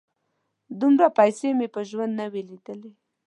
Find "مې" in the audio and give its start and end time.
1.57-1.67